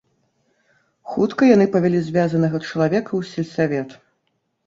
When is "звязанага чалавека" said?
2.07-3.09